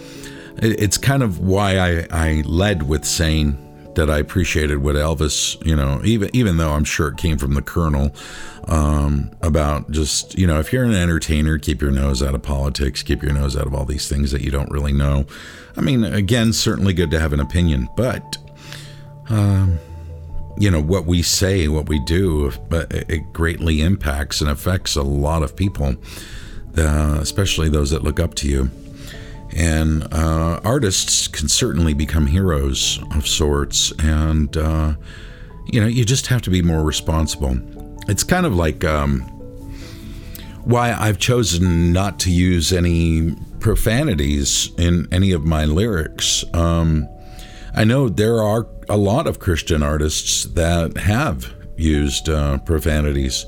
it, 0.57 0.79
it's 0.81 0.97
kind 0.97 1.23
of 1.23 1.39
why 1.39 1.77
I, 1.77 2.07
I 2.11 2.43
led 2.45 2.83
with 2.83 3.05
saying 3.05 3.59
that 3.95 4.09
I 4.09 4.17
appreciated 4.17 4.77
what 4.77 4.95
Elvis, 4.95 5.63
you 5.65 5.75
know, 5.75 6.01
even 6.03 6.29
even 6.33 6.57
though 6.57 6.71
I'm 6.71 6.83
sure 6.83 7.09
it 7.09 7.17
came 7.17 7.37
from 7.37 7.53
the 7.53 7.61
Colonel, 7.61 8.13
um, 8.67 9.31
about 9.41 9.91
just 9.91 10.37
you 10.37 10.47
know, 10.47 10.59
if 10.59 10.71
you're 10.71 10.83
an 10.85 10.93
entertainer, 10.93 11.57
keep 11.57 11.81
your 11.81 11.91
nose 11.91 12.23
out 12.23 12.35
of 12.35 12.41
politics, 12.41 13.03
keep 13.03 13.21
your 13.21 13.33
nose 13.33 13.57
out 13.57 13.67
of 13.67 13.73
all 13.73 13.85
these 13.85 14.07
things 14.07 14.31
that 14.31 14.41
you 14.41 14.51
don't 14.51 14.71
really 14.71 14.93
know. 14.93 15.25
I 15.75 15.81
mean, 15.81 16.03
again, 16.03 16.53
certainly 16.53 16.93
good 16.93 17.11
to 17.11 17.19
have 17.19 17.33
an 17.33 17.39
opinion, 17.39 17.89
but 17.95 18.37
um, 19.29 19.79
you 20.57 20.69
know 20.69 20.81
what 20.81 21.05
we 21.05 21.21
say, 21.21 21.67
what 21.67 21.89
we 21.89 21.99
do, 21.99 22.51
it 22.71 23.33
greatly 23.33 23.81
impacts 23.81 24.41
and 24.41 24.49
affects 24.49 24.95
a 24.95 25.01
lot 25.01 25.43
of 25.43 25.55
people, 25.55 25.95
uh, 26.77 27.17
especially 27.21 27.69
those 27.69 27.89
that 27.91 28.03
look 28.03 28.19
up 28.19 28.35
to 28.35 28.47
you. 28.47 28.69
And 29.55 30.11
uh, 30.13 30.59
artists 30.63 31.27
can 31.27 31.47
certainly 31.47 31.93
become 31.93 32.27
heroes 32.27 32.99
of 33.15 33.27
sorts, 33.27 33.91
and 33.99 34.55
uh, 34.57 34.95
you 35.67 35.79
know 35.79 35.87
you 35.87 36.05
just 36.05 36.27
have 36.27 36.41
to 36.43 36.49
be 36.49 36.61
more 36.61 36.83
responsible. 36.83 37.57
It's 38.07 38.23
kind 38.23 38.45
of 38.45 38.55
like 38.55 38.83
um, 38.83 39.21
why 40.63 40.93
I've 40.93 41.19
chosen 41.19 41.93
not 41.93 42.19
to 42.21 42.31
use 42.31 42.73
any 42.73 43.35
profanities 43.59 44.71
in 44.77 45.07
any 45.11 45.31
of 45.31 45.45
my 45.45 45.65
lyrics. 45.65 46.43
Um, 46.53 47.07
I 47.75 47.83
know 47.83 48.07
there 48.07 48.41
are 48.41 48.67
a 48.87 48.97
lot 48.97 49.25
of 49.25 49.39
Christian 49.39 49.81
artists 49.81 50.43
that 50.45 50.97
have 50.97 51.53
used 51.75 52.29
uh, 52.29 52.59
profanities 52.59 53.45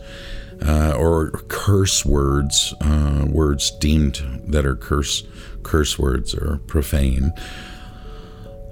uh, 0.66 0.94
or 0.98 1.32
curse 1.48 2.06
words, 2.06 2.74
uh, 2.82 3.26
words 3.30 3.72
deemed 3.72 4.22
that 4.48 4.66
are 4.66 4.76
curse 4.76 5.24
curse 5.64 5.98
words 5.98 6.34
or 6.34 6.60
profane 6.68 7.34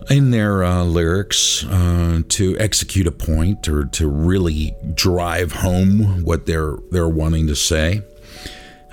in 0.10 0.32
their 0.32 0.64
uh, 0.64 0.84
lyrics 0.84 1.66
uh, 1.66 2.22
to 2.30 2.58
execute 2.60 3.08
a 3.08 3.12
point 3.12 3.68
or 3.68 3.86
to 3.86 4.08
really 4.08 4.76
drive 4.94 5.52
home 5.52 6.24
what 6.24 6.46
they're 6.46 6.78
they're 6.92 7.10
wanting 7.10 7.48
to 7.48 7.56
say. 7.56 8.02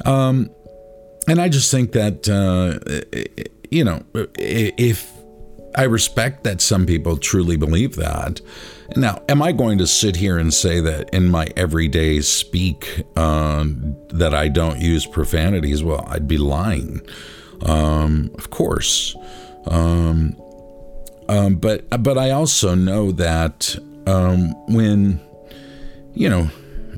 Um, 0.05 0.51
and 1.29 1.41
I 1.41 1.49
just 1.49 1.71
think 1.71 1.93
that 1.93 2.29
uh, 2.29 2.79
you 3.71 3.85
know 3.85 4.03
if 4.15 5.11
I 5.75 5.85
respect 5.85 6.45
that 6.45 6.61
some 6.61 6.87
people 6.87 7.17
truly 7.17 7.57
believe 7.57 7.97
that. 7.97 8.41
Now, 8.97 9.23
am 9.29 9.41
I 9.41 9.53
going 9.53 9.79
to 9.79 9.87
sit 9.87 10.17
here 10.17 10.37
and 10.39 10.53
say 10.53 10.81
that 10.81 11.11
in 11.11 11.29
my 11.29 11.49
everyday 11.57 12.21
speak 12.21 13.05
uh, 13.17 13.65
that 14.09 14.35
I 14.35 14.49
don't 14.49 14.81
use 14.81 15.07
profanities? 15.07 15.85
Well, 15.85 16.05
I'd 16.09 16.27
be 16.27 16.39
lying. 16.39 17.01
Um, 17.63 18.31
of 18.37 18.51
course. 18.51 19.15
Um, 19.67 20.37
um, 21.29 21.57
but 21.57 21.89
but 22.03 22.19
I 22.19 22.31
also 22.31 22.75
know 22.75 23.13
that 23.13 23.77
um, 24.07 24.53
when 24.67 25.21
you 26.15 26.29
know 26.29 26.51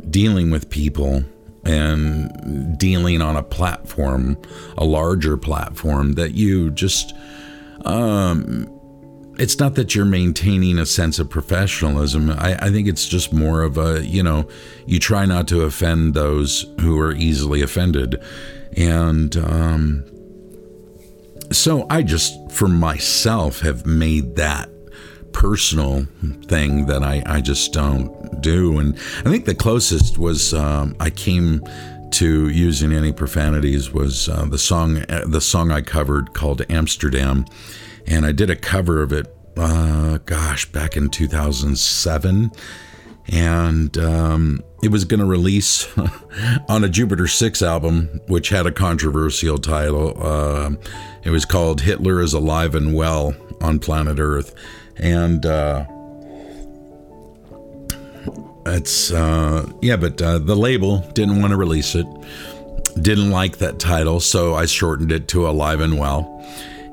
dealing 0.09 0.51
with 0.51 0.71
people 0.71 1.25
and 1.65 2.79
dealing 2.79 3.21
on 3.21 3.37
a 3.37 3.43
platform, 3.43 4.41
a 4.79 4.85
larger 4.85 5.37
platform, 5.37 6.15
that 6.15 6.33
you 6.33 6.71
just 6.71 7.15
um, 7.85 8.69
it's 9.39 9.59
not 9.59 9.75
that 9.77 9.95
you're 9.95 10.05
maintaining 10.05 10.79
a 10.79 10.87
sense 10.87 11.19
of 11.19 11.31
professionalism. 11.31 12.31
I, 12.31 12.57
I, 12.67 12.71
think 12.71 12.87
it's 12.87 13.07
just 13.07 13.33
more 13.33 13.63
of 13.63 13.79
a, 13.79 14.05
you 14.05 14.23
know, 14.23 14.47
you 14.87 14.99
try 14.99 15.25
not 15.25 15.49
to 15.49 15.63
offend 15.63 16.15
those 16.15 16.67
who 16.81 16.99
are 17.01 17.13
easily 17.13 17.63
offended. 17.63 18.23
And 18.77 19.37
um, 19.37 20.05
so 21.51 21.87
I 21.91 22.03
just, 22.03 22.53
for 22.53 22.69
myself, 22.69 23.61
have 23.61 23.87
made 23.87 24.37
that 24.37 24.69
personal 25.33 26.07
thing 26.47 26.87
that 26.87 27.03
I, 27.03 27.23
I 27.27 27.41
just 27.41 27.73
don't 27.73 28.41
do. 28.43 28.79
And 28.79 28.95
I 29.21 29.31
think 29.31 29.47
the 29.47 29.55
closest 29.55 30.19
was 30.19 30.53
um, 30.53 30.95
I 31.01 31.11
came 31.11 31.63
to 32.13 32.49
using 32.49 32.93
any 32.93 33.13
profanities 33.13 33.93
was 33.93 34.29
uh, 34.29 34.45
the 34.45 34.59
song 34.59 35.05
the 35.27 35.41
song 35.41 35.71
I 35.71 35.81
covered 35.81 36.35
called 36.35 36.63
Amsterdam, 36.71 37.47
and 38.07 38.27
I 38.27 38.33
did 38.33 38.51
a 38.51 38.57
cover 38.57 39.03
of 39.03 39.13
it. 39.13 39.35
Uh, 39.57 40.19
gosh, 40.25 40.71
back 40.73 40.97
in 40.97 41.11
2007, 41.11 42.51
and 43.29 43.99
um, 43.99 44.63
it 44.83 44.91
was 44.91 45.05
going 45.05 45.21
to 45.21 45.27
release 45.27 45.87
on 46.69 46.85
a 46.85 46.89
Jupiter 46.89 47.27
Six 47.27 47.61
album, 47.63 48.21
which 48.29 48.49
had 48.49 48.67
a 48.67 48.73
controversial 48.73 49.59
title. 49.59 50.15
Uh, 50.23 50.73
it 51.25 51.31
was 51.31 51.45
called 51.45 51.83
"Hitler 51.83 52.21
is 52.21 52.33
Alive 52.33 52.75
and 52.75 52.95
Well 52.95 53.35
on 53.61 53.79
Planet 53.79 54.19
Earth," 54.19 54.55
and 54.97 55.45
uh, 55.45 55.85
it's 58.67 59.11
uh, 59.13 59.71
yeah, 59.81 59.97
but 59.97 60.21
uh, 60.21 60.39
the 60.39 60.57
label 60.57 61.01
didn't 61.15 61.41
want 61.41 61.51
to 61.51 61.57
release 61.57 61.95
it. 61.95 62.07
Didn't 63.01 63.31
like 63.31 63.59
that 63.59 63.79
title, 63.79 64.21
so 64.21 64.55
I 64.55 64.67
shortened 64.67 65.13
it 65.13 65.29
to 65.29 65.49
Alive 65.49 65.81
and 65.81 65.99
Well, 65.99 66.45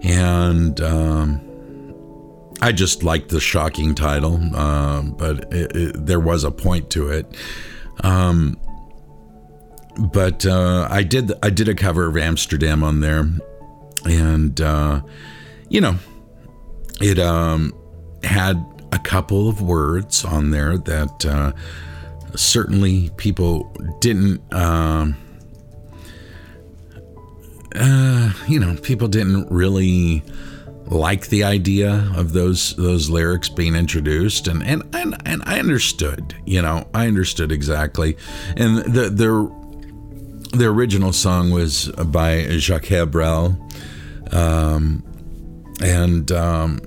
and 0.01 0.79
um, 0.81 1.41
I 2.61 2.71
just 2.71 3.03
liked 3.03 3.29
the 3.29 3.39
shocking 3.39 3.95
title. 3.95 4.39
Uh, 4.55 5.01
but 5.01 5.53
it, 5.53 5.75
it, 5.75 6.05
there 6.05 6.19
was 6.19 6.43
a 6.43 6.51
point 6.51 6.89
to 6.91 7.09
it. 7.09 7.35
Um, 8.01 8.57
but 9.97 10.45
uh, 10.45 10.87
I 10.89 11.03
did 11.03 11.33
I 11.43 11.49
did 11.49 11.67
a 11.67 11.75
cover 11.75 12.07
of 12.07 12.17
Amsterdam 12.17 12.83
on 12.83 13.01
there, 13.01 13.27
and 14.05 14.59
uh, 14.61 15.01
you 15.67 15.81
know, 15.81 15.97
it 17.01 17.19
um, 17.19 17.73
had 18.23 18.63
a 18.91 18.99
couple 18.99 19.47
of 19.49 19.61
words 19.61 20.25
on 20.25 20.51
there 20.51 20.77
that 20.77 21.25
uh, 21.25 21.51
certainly 22.35 23.09
people 23.17 23.71
didn't. 23.99 24.41
Uh, 24.51 25.07
uh, 27.75 28.33
you 28.47 28.59
know, 28.59 28.75
people 28.81 29.07
didn't 29.07 29.47
really 29.51 30.23
like 30.87 31.27
the 31.27 31.43
idea 31.43 32.11
of 32.15 32.33
those 32.33 32.75
those 32.75 33.09
lyrics 33.09 33.47
being 33.47 33.75
introduced, 33.75 34.47
and 34.47 34.63
and 34.63 34.83
and, 34.93 35.15
and 35.25 35.43
I 35.45 35.59
understood. 35.59 36.35
You 36.45 36.61
know, 36.61 36.87
I 36.93 37.07
understood 37.07 37.51
exactly, 37.51 38.17
and 38.57 38.77
the 38.77 39.09
the 39.09 40.57
the 40.57 40.65
original 40.65 41.13
song 41.13 41.51
was 41.51 41.89
by 41.89 42.47
Jacques 42.57 43.09
Brel, 43.11 43.55
um, 44.31 45.03
and 45.81 46.31
um, 46.31 46.81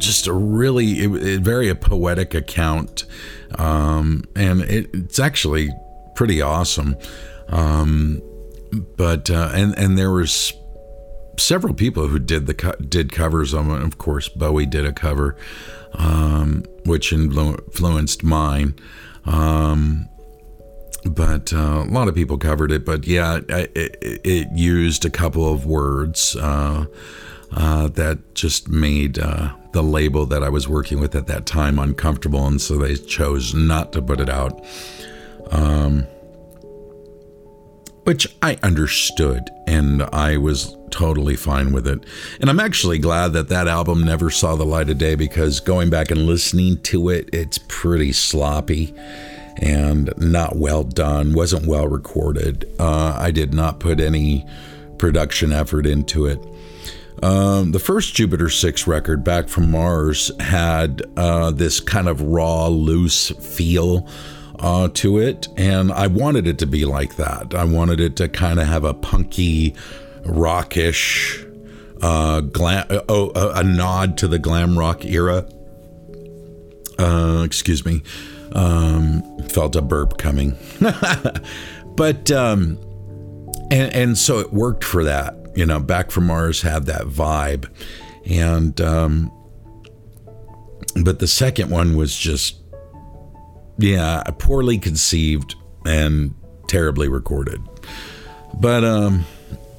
just 0.00 0.26
a 0.26 0.32
really 0.32 1.00
it, 1.00 1.40
very 1.40 1.68
a 1.68 1.74
poetic 1.74 2.34
account, 2.34 3.04
um, 3.58 4.24
and 4.34 4.62
it, 4.62 4.90
it's 4.92 5.18
actually 5.18 5.70
pretty 6.14 6.42
awesome. 6.42 6.96
Um, 7.48 8.22
but 8.96 9.30
uh, 9.30 9.50
and 9.54 9.76
and 9.78 9.98
there 9.98 10.10
was 10.10 10.52
several 11.36 11.74
people 11.74 12.08
who 12.08 12.18
did 12.18 12.46
the 12.46 12.54
co- 12.54 12.76
did 12.76 13.12
covers 13.12 13.54
on 13.54 13.70
it. 13.70 13.82
Of 13.82 13.98
course, 13.98 14.28
Bowie 14.28 14.66
did 14.66 14.86
a 14.86 14.92
cover, 14.92 15.36
um, 15.94 16.64
which 16.84 17.12
influenced 17.12 18.22
mine. 18.22 18.74
Um, 19.24 20.08
but 21.04 21.52
uh, 21.52 21.84
a 21.86 21.90
lot 21.90 22.08
of 22.08 22.14
people 22.14 22.38
covered 22.38 22.70
it. 22.70 22.84
But 22.84 23.06
yeah, 23.06 23.40
it, 23.48 23.72
it, 23.74 24.20
it 24.24 24.48
used 24.52 25.04
a 25.04 25.10
couple 25.10 25.50
of 25.50 25.66
words 25.66 26.36
uh, 26.36 26.86
uh, 27.52 27.88
that 27.88 28.34
just 28.34 28.68
made 28.68 29.18
uh, 29.18 29.54
the 29.72 29.82
label 29.82 30.26
that 30.26 30.42
I 30.42 30.48
was 30.48 30.68
working 30.68 31.00
with 31.00 31.14
at 31.14 31.26
that 31.28 31.46
time 31.46 31.78
uncomfortable, 31.78 32.46
and 32.46 32.60
so 32.60 32.76
they 32.76 32.96
chose 32.96 33.54
not 33.54 33.92
to 33.92 34.02
put 34.02 34.20
it 34.20 34.28
out. 34.28 34.64
Um, 35.50 36.06
which 38.04 38.26
I 38.42 38.58
understood, 38.62 39.50
and 39.66 40.02
I 40.02 40.36
was 40.36 40.76
totally 40.90 41.36
fine 41.36 41.72
with 41.72 41.86
it. 41.86 42.04
And 42.40 42.50
I'm 42.50 42.60
actually 42.60 42.98
glad 42.98 43.32
that 43.34 43.48
that 43.48 43.68
album 43.68 44.02
never 44.02 44.30
saw 44.30 44.56
the 44.56 44.64
light 44.64 44.90
of 44.90 44.98
day 44.98 45.14
because 45.14 45.60
going 45.60 45.90
back 45.90 46.10
and 46.10 46.26
listening 46.26 46.80
to 46.82 47.08
it, 47.10 47.28
it's 47.32 47.58
pretty 47.68 48.12
sloppy 48.12 48.94
and 49.58 50.12
not 50.16 50.56
well 50.56 50.82
done, 50.82 51.34
wasn't 51.34 51.66
well 51.66 51.86
recorded. 51.88 52.68
Uh, 52.78 53.16
I 53.18 53.30
did 53.30 53.52
not 53.52 53.80
put 53.80 54.00
any 54.00 54.46
production 54.98 55.52
effort 55.52 55.86
into 55.86 56.26
it. 56.26 56.40
Um, 57.22 57.72
the 57.72 57.78
first 57.78 58.14
Jupiter 58.14 58.48
6 58.48 58.86
record, 58.86 59.22
Back 59.22 59.48
from 59.48 59.70
Mars, 59.70 60.30
had 60.40 61.02
uh, 61.16 61.50
this 61.50 61.80
kind 61.80 62.08
of 62.08 62.22
raw, 62.22 62.68
loose 62.68 63.30
feel 63.30 64.08
uh, 64.58 64.88
to 64.94 65.18
it. 65.18 65.48
And 65.56 65.92
I 65.92 66.06
wanted 66.06 66.46
it 66.46 66.58
to 66.58 66.66
be 66.66 66.84
like 66.84 67.16
that. 67.16 67.54
I 67.54 67.64
wanted 67.64 68.00
it 68.00 68.16
to 68.16 68.28
kind 68.28 68.58
of 68.58 68.66
have 68.66 68.84
a 68.84 68.94
punky, 68.94 69.74
rockish, 70.24 71.44
uh, 72.00 72.40
glam, 72.40 72.86
uh, 72.88 73.02
oh, 73.08 73.32
a 73.34 73.62
nod 73.62 74.16
to 74.18 74.28
the 74.28 74.38
glam 74.38 74.78
rock 74.78 75.04
era. 75.04 75.46
Uh, 76.98 77.42
excuse 77.44 77.84
me. 77.84 78.02
Um, 78.52 79.22
felt 79.48 79.76
a 79.76 79.82
burp 79.82 80.16
coming. 80.16 80.56
but, 81.96 82.30
um, 82.30 82.78
and, 83.70 83.94
and 83.94 84.18
so 84.18 84.38
it 84.38 84.52
worked 84.52 84.84
for 84.84 85.04
that 85.04 85.39
you 85.54 85.66
know, 85.66 85.80
Back 85.80 86.10
from 86.10 86.26
Mars 86.26 86.62
had 86.62 86.86
that 86.86 87.02
vibe. 87.02 87.68
And, 88.26 88.80
um, 88.80 89.32
but 91.02 91.18
the 91.18 91.26
second 91.26 91.70
one 91.70 91.96
was 91.96 92.16
just, 92.16 92.56
yeah, 93.78 94.22
poorly 94.38 94.78
conceived 94.78 95.54
and 95.86 96.34
terribly 96.68 97.08
recorded. 97.08 97.60
But, 98.54 98.84
um, 98.84 99.24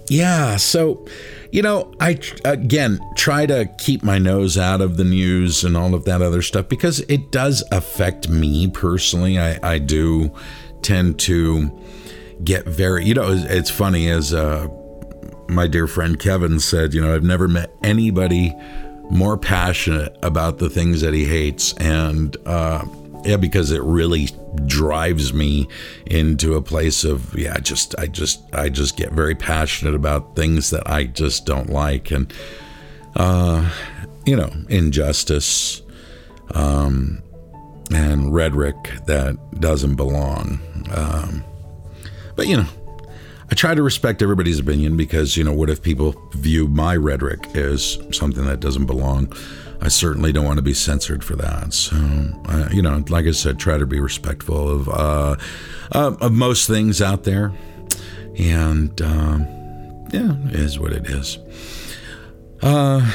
yeah, 0.09 0.57
so, 0.57 1.05
you 1.51 1.61
know, 1.61 1.93
I, 1.99 2.19
again, 2.43 2.99
try 3.15 3.45
to 3.45 3.69
keep 3.77 4.03
my 4.03 4.17
nose 4.17 4.57
out 4.57 4.81
of 4.81 4.97
the 4.97 5.03
news 5.03 5.63
and 5.63 5.77
all 5.77 5.93
of 5.93 6.05
that 6.05 6.21
other 6.21 6.41
stuff 6.41 6.67
because 6.67 6.99
it 7.01 7.31
does 7.31 7.63
affect 7.71 8.27
me 8.27 8.69
personally. 8.69 9.37
I, 9.39 9.59
I 9.63 9.77
do 9.77 10.35
tend 10.81 11.19
to 11.19 11.79
get 12.43 12.65
very, 12.65 13.05
you 13.05 13.13
know, 13.13 13.29
it's 13.29 13.69
funny 13.69 14.09
as, 14.09 14.33
uh, 14.33 14.67
my 15.51 15.67
dear 15.67 15.87
friend 15.87 16.17
Kevin 16.17 16.59
said, 16.59 16.93
you 16.93 17.01
know, 17.01 17.13
I've 17.13 17.23
never 17.23 17.47
met 17.47 17.71
anybody 17.83 18.55
more 19.09 19.37
passionate 19.37 20.17
about 20.23 20.57
the 20.57 20.69
things 20.69 21.01
that 21.01 21.13
he 21.13 21.25
hates. 21.25 21.73
And, 21.73 22.35
uh, 22.45 22.85
yeah, 23.23 23.37
because 23.37 23.71
it 23.71 23.81
really 23.83 24.29
drives 24.65 25.33
me 25.33 25.67
into 26.05 26.55
a 26.55 26.61
place 26.61 27.03
of 27.03 27.37
yeah, 27.37 27.57
just 27.59 27.97
I 27.99 28.07
just 28.07 28.43
I 28.53 28.69
just 28.69 28.97
get 28.97 29.11
very 29.11 29.35
passionate 29.35 29.93
about 29.93 30.35
things 30.35 30.71
that 30.71 30.89
I 30.89 31.05
just 31.05 31.45
don't 31.45 31.69
like, 31.69 32.11
and 32.11 32.33
uh, 33.15 33.69
you 34.25 34.35
know, 34.35 34.51
injustice, 34.69 35.81
um, 36.55 37.21
and 37.91 38.33
rhetoric 38.33 38.75
that 39.05 39.37
doesn't 39.59 39.95
belong. 39.95 40.59
Um, 40.91 41.43
but 42.35 42.47
you 42.47 42.57
know, 42.57 42.67
I 43.51 43.53
try 43.53 43.75
to 43.75 43.83
respect 43.83 44.21
everybody's 44.21 44.59
opinion 44.59 44.95
because, 44.95 45.35
you 45.35 45.43
know, 45.43 45.51
what 45.51 45.69
if 45.69 45.81
people 45.83 46.15
view 46.31 46.69
my 46.69 46.95
rhetoric 46.95 47.53
as 47.53 47.99
something 48.11 48.45
that 48.45 48.61
doesn't 48.61 48.85
belong? 48.85 49.33
I 49.81 49.89
certainly 49.89 50.31
don't 50.31 50.45
want 50.45 50.57
to 50.57 50.63
be 50.63 50.73
censored 50.73 51.21
for 51.21 51.35
that. 51.35 51.73
So, 51.73 51.97
uh, 52.47 52.69
you 52.71 52.81
know, 52.81 53.03
like 53.09 53.25
I 53.25 53.31
said, 53.31 53.59
try 53.59 53.77
to 53.77 53.85
be 53.85 53.99
respectful 53.99 54.69
of 54.69 54.87
uh, 54.87 55.35
uh, 55.91 56.15
of 56.21 56.31
most 56.31 56.67
things 56.67 57.01
out 57.01 57.23
there, 57.23 57.51
and 58.37 59.01
um, 59.01 59.41
yeah, 60.13 60.37
is 60.51 60.79
what 60.79 60.93
it 60.93 61.07
is. 61.07 61.37
Uh, 62.61 63.11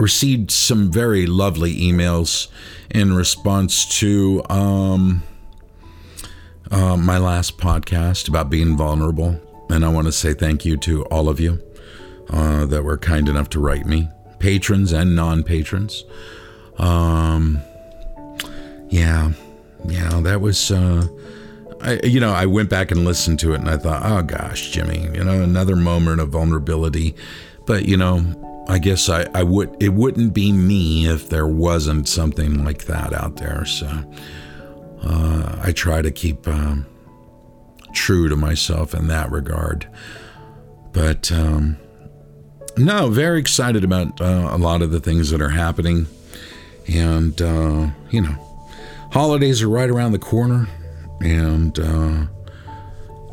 received 0.00 0.50
some 0.50 0.90
very 0.90 1.26
lovely 1.26 1.76
emails 1.76 2.48
in 2.90 3.12
response 3.12 4.00
to 4.00 4.42
um, 4.48 5.22
uh, 6.72 6.96
my 6.96 7.18
last 7.18 7.58
podcast 7.58 8.28
about 8.28 8.50
being 8.50 8.76
vulnerable. 8.76 9.40
And 9.68 9.84
I 9.84 9.88
want 9.88 10.06
to 10.06 10.12
say 10.12 10.34
thank 10.34 10.64
you 10.64 10.76
to 10.78 11.04
all 11.04 11.28
of 11.28 11.38
you 11.38 11.62
uh, 12.30 12.66
that 12.66 12.82
were 12.82 12.98
kind 12.98 13.28
enough 13.28 13.48
to 13.50 13.60
write 13.60 13.86
me, 13.86 14.08
patrons 14.38 14.92
and 14.92 15.14
non 15.14 15.44
patrons. 15.44 16.04
Um, 16.78 17.60
yeah, 18.88 19.32
yeah, 19.86 20.20
that 20.20 20.40
was. 20.40 20.70
Uh, 20.70 21.06
I, 21.80 22.00
you 22.04 22.20
know, 22.20 22.32
I 22.32 22.46
went 22.46 22.70
back 22.70 22.92
and 22.92 23.04
listened 23.04 23.40
to 23.40 23.54
it 23.54 23.60
and 23.60 23.68
I 23.68 23.76
thought, 23.76 24.02
oh 24.04 24.22
gosh, 24.22 24.70
Jimmy, 24.70 25.02
you 25.14 25.24
know, 25.24 25.42
another 25.42 25.74
moment 25.74 26.20
of 26.20 26.28
vulnerability. 26.28 27.16
But, 27.66 27.86
you 27.86 27.96
know, 27.96 28.64
I 28.68 28.78
guess 28.78 29.08
I, 29.08 29.26
I 29.34 29.42
would 29.42 29.76
it 29.82 29.90
wouldn't 29.90 30.32
be 30.32 30.52
me 30.52 31.08
if 31.08 31.28
there 31.28 31.46
wasn't 31.46 32.08
something 32.08 32.64
like 32.64 32.84
that 32.84 33.12
out 33.12 33.36
there. 33.36 33.64
So 33.64 33.88
uh, 35.02 35.60
I 35.62 35.72
try 35.72 36.02
to 36.02 36.10
keep 36.10 36.46
um, 36.46 36.86
true 37.92 38.28
to 38.28 38.36
myself 38.36 38.94
in 38.94 39.08
that 39.08 39.30
regard. 39.30 39.86
But 40.92 41.32
um, 41.32 41.76
no, 42.76 43.08
very 43.08 43.38
excited 43.40 43.84
about 43.84 44.20
uh, 44.20 44.48
a 44.50 44.58
lot 44.58 44.82
of 44.82 44.90
the 44.90 45.00
things 45.00 45.30
that 45.30 45.40
are 45.40 45.50
happening, 45.50 46.06
and 46.92 47.40
uh, 47.40 47.88
you 48.10 48.20
know, 48.20 48.36
holidays 49.12 49.62
are 49.62 49.68
right 49.68 49.88
around 49.88 50.12
the 50.12 50.18
corner, 50.18 50.68
and 51.20 51.78
uh, 51.78 52.26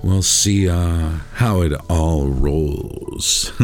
we'll 0.03 0.21
see 0.21 0.69
uh, 0.69 1.09
how 1.33 1.61
it 1.61 1.73
all 1.89 2.27
rolls. 2.27 3.51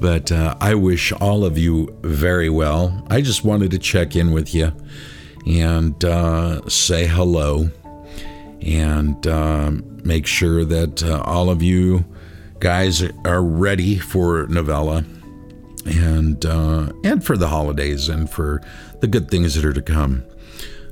but 0.00 0.32
uh, 0.32 0.56
I 0.60 0.74
wish 0.74 1.12
all 1.12 1.44
of 1.44 1.58
you 1.58 1.94
very 2.02 2.48
well. 2.48 3.06
I 3.10 3.20
just 3.20 3.44
wanted 3.44 3.70
to 3.72 3.78
check 3.78 4.16
in 4.16 4.32
with 4.32 4.54
you 4.54 4.72
and 5.48 6.04
uh, 6.04 6.68
say 6.68 7.06
hello 7.06 7.70
and 8.60 9.26
uh, 9.26 9.70
make 10.04 10.26
sure 10.26 10.64
that 10.64 11.02
uh, 11.02 11.22
all 11.24 11.48
of 11.48 11.62
you 11.62 12.04
guys 12.60 13.02
are 13.24 13.42
ready 13.42 13.98
for 13.98 14.46
novella 14.48 15.04
and 15.86 16.44
uh, 16.44 16.92
and 17.02 17.24
for 17.24 17.36
the 17.36 17.48
holidays 17.48 18.08
and 18.08 18.28
for 18.28 18.60
the 19.00 19.06
good 19.06 19.30
things 19.30 19.54
that 19.54 19.64
are 19.64 19.72
to 19.72 19.82
come. 19.82 20.22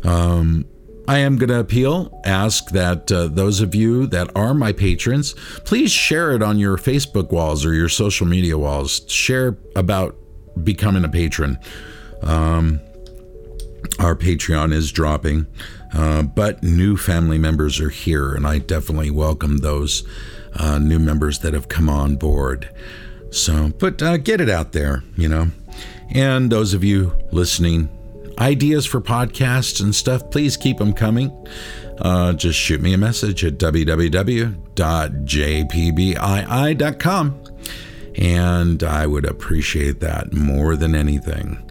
Um, 0.05 0.66
I 1.09 1.19
am 1.19 1.37
going 1.37 1.51
to 1.51 1.61
appeal, 1.61 2.21
ask 2.25 2.71
that 2.71 3.12
uh, 3.12 3.29
those 3.29 3.61
of 3.61 3.75
you 3.77 4.07
that 4.09 4.29
are 4.35 4.55
my 4.55 4.73
patrons, 4.73 5.35
please 5.64 5.92
share 5.92 6.33
it 6.33 6.42
on 6.42 6.59
your 6.59 6.77
Facebook 6.77 7.31
walls 7.31 7.64
or 7.64 7.75
your 7.75 7.88
social 7.88 8.27
media 8.27 8.59
walls. 8.59 9.03
Share 9.07 9.57
about 9.77 10.16
becoming 10.64 11.05
a 11.05 11.09
patron. 11.09 11.59
Um, 12.23 12.81
our 13.98 14.14
Patreon 14.14 14.72
is 14.72 14.92
dropping, 14.92 15.46
uh, 15.92 16.22
but 16.22 16.62
new 16.62 16.96
family 16.96 17.38
members 17.38 17.80
are 17.80 17.90
here, 17.90 18.34
and 18.34 18.46
I 18.46 18.58
definitely 18.58 19.10
welcome 19.10 19.58
those 19.58 20.04
uh, 20.54 20.78
new 20.78 20.98
members 20.98 21.40
that 21.40 21.54
have 21.54 21.68
come 21.68 21.88
on 21.88 22.16
board. 22.16 22.68
So, 23.30 23.72
but 23.78 24.02
uh, 24.02 24.16
get 24.18 24.40
it 24.40 24.48
out 24.48 24.72
there, 24.72 25.02
you 25.16 25.28
know. 25.28 25.48
And 26.10 26.50
those 26.50 26.74
of 26.74 26.84
you 26.84 27.16
listening, 27.32 27.88
ideas 28.38 28.86
for 28.86 29.00
podcasts 29.00 29.80
and 29.82 29.94
stuff, 29.94 30.30
please 30.30 30.56
keep 30.56 30.78
them 30.78 30.92
coming. 30.92 31.30
Uh, 31.98 32.32
just 32.32 32.58
shoot 32.58 32.80
me 32.80 32.92
a 32.92 32.98
message 32.98 33.44
at 33.44 33.54
www.jpbii.com. 33.54 34.52
And 38.18 38.82
I 38.82 39.06
would 39.06 39.26
appreciate 39.26 40.00
that 40.00 40.32
more 40.32 40.74
than 40.76 40.94
anything. 40.94 41.70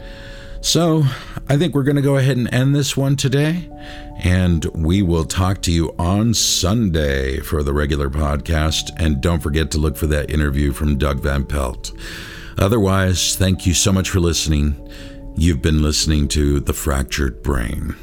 So 0.61 1.03
I 1.47 1.57
think 1.57 1.75
we're 1.75 1.83
going 1.83 1.95
to 1.95 2.01
go 2.01 2.17
ahead 2.17 2.37
and 2.37 2.51
end 2.51 2.75
this 2.75 2.97
one 2.97 3.15
today. 3.15 3.69
And 4.23 4.65
we 4.73 5.03
will 5.03 5.25
talk 5.25 5.61
to 5.63 5.71
you 5.71 5.93
on 5.99 6.33
Sunday 6.33 7.39
for 7.39 7.61
the 7.61 7.73
regular 7.73 8.09
podcast. 8.09 8.89
And 8.97 9.21
don't 9.21 9.41
forget 9.41 9.69
to 9.71 9.77
look 9.77 9.95
for 9.95 10.07
that 10.07 10.31
interview 10.31 10.71
from 10.71 10.97
Doug 10.97 11.19
Van 11.19 11.45
Pelt. 11.45 11.91
Otherwise, 12.57 13.35
thank 13.35 13.67
you 13.67 13.73
so 13.73 13.91
much 13.91 14.09
for 14.09 14.19
listening. 14.19 14.75
You've 15.35 15.61
been 15.61 15.83
listening 15.83 16.27
to 16.29 16.59
The 16.61 16.73
Fractured 16.73 17.43
Brain. 17.43 17.95